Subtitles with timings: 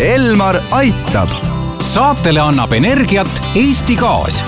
[0.00, 1.28] Elmar aitab.
[1.80, 4.44] saatele annab energiat Eesti Gaas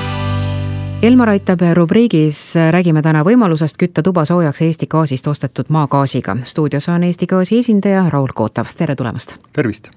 [1.03, 6.37] Elmar aitab rubriigis räägime täna võimalusest kütta tuba soojaks Eesti gaasist ostetud maagaasiga.
[6.45, 9.37] stuudios on Eesti Gaasi esindaja Raul Kootav, tere tulemast.
[9.53, 9.89] tervist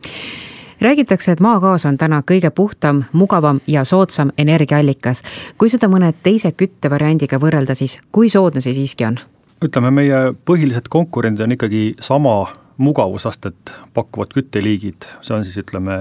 [0.82, 5.24] räägitakse, et maagaas on täna kõige puhtam, mugavam ja soodsam energiaallikas.
[5.58, 9.20] kui seda mõne teise küttevariandiga võrrelda, siis kui soodne see siiski on?
[9.66, 12.48] ütleme, meie põhilised konkurendid on ikkagi sama
[12.80, 15.96] mugavusastet pakkuvad kütteliigid, see on siis ütleme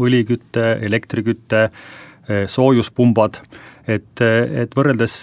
[0.00, 1.68] õliküte, elektriküte,
[2.50, 3.40] soojuspumbad,
[3.90, 5.14] et, et võrreldes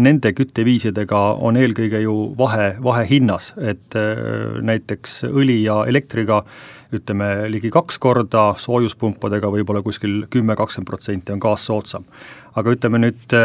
[0.00, 3.98] nende kütteviisidega on eelkõige ju vahe, vahe hinnas, et
[4.64, 6.44] näiteks õli ja elektriga
[6.96, 12.06] ütleme ligi kaks korda, soojuspumpadega võib-olla kuskil kümme, kakskümmend protsenti on gaas soodsam.
[12.54, 13.36] aga ütleme nüüd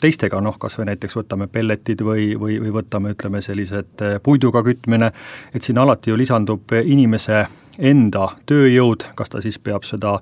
[0.00, 4.64] teistega, noh kas või näiteks võtame pelletid või, või, või võtame, ütleme sellised eh, puiduga
[4.66, 5.12] kütmine,
[5.54, 7.44] et siin alati ju lisandub inimese
[7.80, 10.18] enda tööjõud, kas ta siis peab seda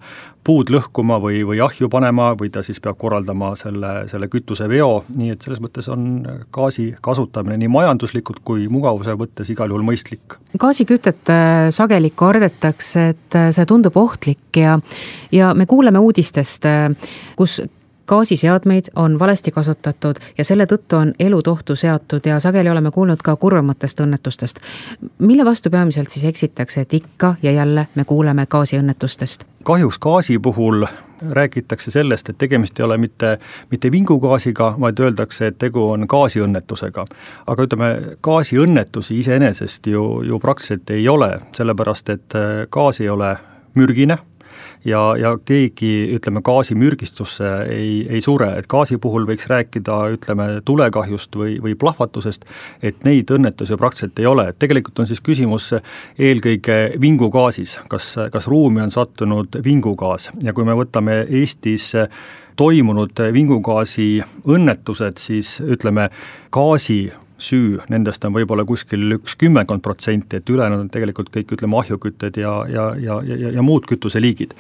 [0.47, 5.33] puud lõhkuma või, või ahju panema või ta siis peab korraldama selle, selle kütuseveo, nii
[5.35, 6.23] et selles mõttes on
[6.55, 10.39] gaasi kasutamine nii majanduslikult kui mugavuse mõttes igal juhul mõistlik.
[10.59, 14.79] gaasikütet äh, sageli kardetakse, et äh, see tundub ohtlik ja,
[15.33, 16.65] ja me kuuleme uudistest,
[17.37, 17.59] kus
[18.09, 23.23] gaasiseadmeid on valesti kasutatud ja selle tõttu on elud ohtu seatud ja sageli oleme kuulnud
[23.25, 24.61] ka kurvematest õnnetustest.
[25.19, 29.45] mille vastu peamiselt siis eksitakse, et ikka ja jälle me kuuleme gaasiõnnetustest?
[29.63, 30.87] kahjuks gaasi puhul
[31.31, 33.39] räägitakse sellest, et tegemist ei ole mitte,
[33.71, 37.05] mitte vingugaasiga, vaid öeldakse, et tegu on gaasiõnnetusega.
[37.47, 43.37] aga ütleme, gaasiõnnetusi iseenesest ju, ju praktiliselt ei ole, sellepärast et gaas ei ole
[43.75, 44.19] mürgine
[44.85, 51.37] ja, ja keegi, ütleme, gaasimürgistusse ei, ei sure, et gaasi puhul võiks rääkida, ütleme, tulekahjust
[51.37, 52.47] või, või plahvatusest,
[52.83, 55.71] et neid õnnetusi praktiliselt ei ole, et tegelikult on siis küsimus
[56.19, 60.31] eelkõige vingugaasis, kas, kas ruumi on sattunud vingugaas?
[60.43, 61.95] Ja kui me võtame Eestis
[62.59, 64.09] toimunud vingugaasi
[64.51, 66.09] õnnetused, siis ütleme,
[66.55, 67.05] gaasi
[67.39, 72.39] süü, nendest on võib-olla kuskil üks kümmekond protsenti, et ülejäänud on tegelikult kõik ütleme ahjukütted
[72.41, 74.55] ja, ja, ja, ja, ja muud kütuseliigid.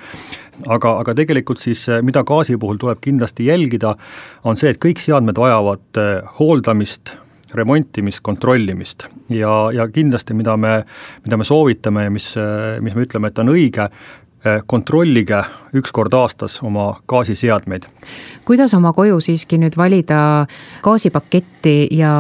[0.67, 3.95] aga, aga tegelikult siis, mida gaasi puhul tuleb kindlasti jälgida,
[4.45, 7.17] on see, et kõik seadmed vajavad eh, hooldamist,
[7.55, 10.83] remontimist, kontrollimist ja, ja kindlasti, mida me,
[11.25, 12.33] mida me soovitame ja mis,
[12.85, 13.89] mis me ütleme, et on õige,
[14.67, 15.43] kontrollige
[15.75, 17.87] üks kord aastas oma gaasiseadmeid.
[18.45, 20.47] kuidas oma koju siiski nüüd valida
[20.83, 22.13] gaasipaketti ja,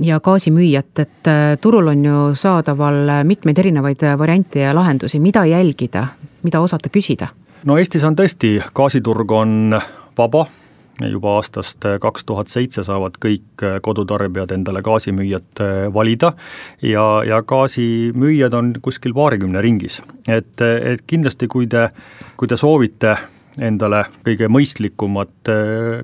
[0.00, 6.06] ja gaasimüüjat, et äh, turul on ju saadaval mitmeid erinevaid variante ja lahendusi, mida jälgida,
[6.42, 7.28] mida osata küsida?
[7.64, 9.78] no Eestis on tõesti, gaasiturg on
[10.18, 10.46] vaba
[11.08, 16.32] juba aastast äh, kaks tuhat seitse saavad kõik äh, kodutarbijad endale gaasimüüjat äh, valida
[16.82, 20.00] ja, ja gaasimüüjad on kuskil paarikümne ringis.
[20.28, 21.88] et, et kindlasti, kui te,
[22.36, 23.16] kui te soovite
[23.60, 25.50] endale kõige mõistlikumat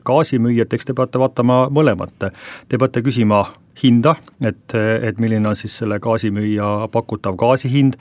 [0.07, 2.29] gaasimüüjat, eks te peate vaatama mõlemat.
[2.69, 3.45] Te peate küsima
[3.83, 7.99] hinda, et, et milline on siis selle gaasimüüja pakutav gaasi hind,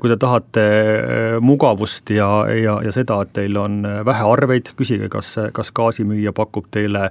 [0.00, 5.10] kui te tahate äh, mugavust ja, ja, ja seda, et teil on vähe arveid, küsige,
[5.12, 7.10] kas, kas gaasimüüja pakub teile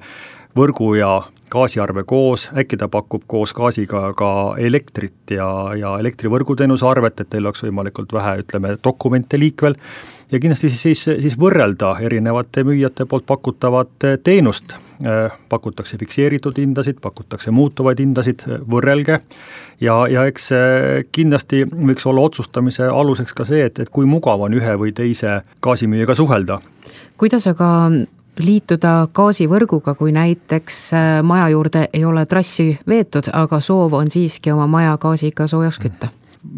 [0.58, 1.14] võrgu ja
[1.54, 5.48] gaasiarve koos, äkki ta pakub koos gaasiga ka elektrit ja,
[5.78, 9.78] ja elektrivõrguteenuse arvet, et teil oleks võimalikult vähe, ütleme, dokumente liikvel
[10.32, 14.76] ja kindlasti siis, siis, siis võrrelda erinevate müüjate poolt pakutavat teenust.
[15.50, 19.20] pakutakse fikseeritud hindasid, pakutakse muutuvaid hindasid, võrrelge
[19.82, 20.50] ja, ja eks
[21.12, 25.42] kindlasti võiks olla otsustamise aluseks ka see, et, et kui mugav on ühe või teise
[25.62, 26.62] gaasimüüjaga suhelda.
[27.18, 27.70] kuidas aga
[28.40, 30.80] liituda gaasivõrguga, kui näiteks
[31.24, 36.10] maja juurde ei ole trassi veetud, aga soov on siiski oma maja gaasiga soojaks kütta?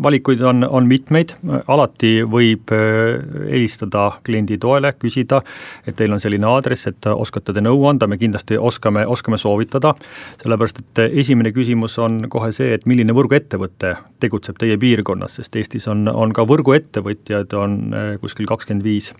[0.03, 1.35] valikuid on, on mitmeid,
[1.67, 3.19] alati võib äh,
[3.51, 5.41] helistada kliendi toele, küsida,
[5.85, 9.93] et teil on selline aadress, et oskate te nõu anda, me kindlasti oskame, oskame soovitada,
[10.41, 15.87] sellepärast et esimene küsimus on kohe see, et milline võrguettevõte tegutseb teie piirkonnas, sest Eestis
[15.91, 19.13] on, on ka võrguettevõtjad, on äh, kuskil kakskümmend viis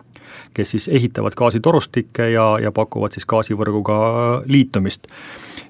[0.54, 3.98] kes siis ehitavad gaasitorustikke ja, ja pakuvad siis gaasivõrguga
[4.45, 5.07] liitumist.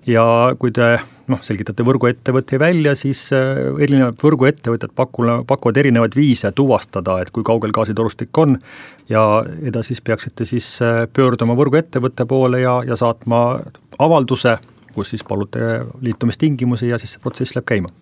[0.07, 0.23] ja
[0.59, 0.97] kui te
[1.27, 7.43] noh, selgitate võrguettevõtte välja, siis äh, erinevad võrguettevõtjad pakule, pakuvad erinevaid viise tuvastada, et kui
[7.43, 8.57] kaugel gaasitorustik on
[9.09, 13.59] ja edasi siis peaksite siis äh, pöörduma võrguettevõtte poole ja, ja saatma
[13.99, 14.57] avalduse,
[14.93, 17.93] kus siis palute liitumistingimusi ja siis see protsess läheb käima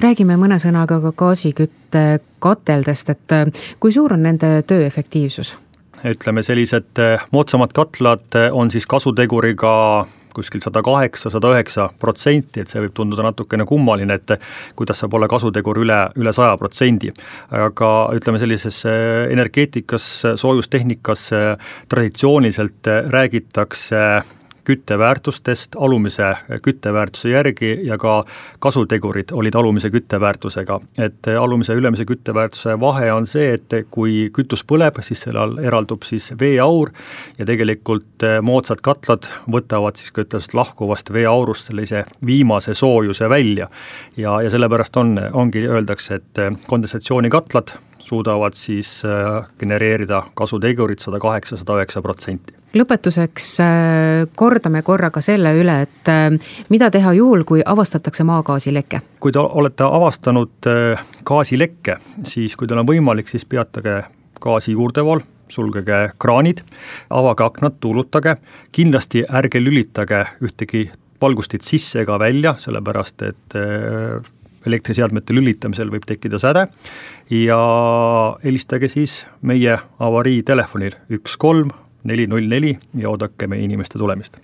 [0.00, 3.50] räägime mõne sõnaga ka gaasiküttekateldest, et äh,
[3.80, 5.56] kui suur on nende töö efektiivsus?
[6.08, 7.00] Ütleme, sellised
[7.34, 9.74] moodsamad katlad on siis kasuteguriga
[10.34, 14.36] kuskil sada kaheksa, sada üheksa protsenti, et see võib tunduda natukene kummaline, et
[14.78, 17.12] kuidas saab olla kasutegur üle, üle saja protsendi.
[17.50, 18.82] aga ütleme, sellises
[19.30, 20.10] energeetikas,
[20.40, 21.30] soojustehnikas
[21.90, 24.04] traditsiooniliselt räägitakse
[24.70, 26.30] kütteväärtustest alumise
[26.62, 28.24] kütteväärtuse järgi ja ka
[28.58, 30.80] kasutegurid olid alumise kütteväärtusega.
[30.98, 35.58] et alumise ja ülemise kütteväärtuse vahe on see, et kui kütus põleb, siis selle all
[35.58, 36.92] eraldub siis veeaur
[37.38, 43.68] ja tegelikult moodsad katlad võtavad siis küttest lahkuvast veeaurust sellise viimase soojuse välja.
[44.16, 47.78] ja, ja sellepärast on, ongi, öeldakse, et kondensatsioonikatlat
[48.10, 55.22] suudavad siis äh, genereerida kasutegurit sada kaheksa, sada üheksa protsenti lõpetuseks äh, kordame korra ka
[55.24, 59.02] selle üle, et äh, mida teha juhul, kui avastatakse maagaasileke?
[59.22, 60.70] kui te olete avastanud
[61.26, 61.98] gaasilekke,
[62.30, 64.00] siis kui teil on võimalik, siis peatage
[64.40, 66.62] gaasi juurdevool, sulgege kraanid,
[67.12, 68.36] avage aknad, tuulutage,
[68.72, 70.86] kindlasti ärge lülitage ühtegi
[71.20, 73.58] valgustit sisse ega välja, sellepärast et
[74.66, 76.66] elektriseadmete lülitamisel võib tekkida säde
[77.30, 77.60] ja
[78.44, 81.70] helistage siis meie avariitelefonil üks kolm
[82.04, 84.40] neli null neli ja oodake meie inimeste tulemist.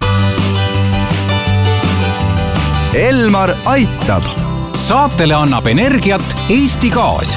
[2.97, 4.25] Elmar aitab.
[4.77, 7.37] saatele annab energiat Eesti Gaas